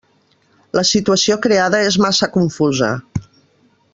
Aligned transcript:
La 0.77 0.83
situació 0.91 1.37
creada 1.43 1.83
és 1.91 1.99
massa 2.07 2.31
confusa. 2.39 2.91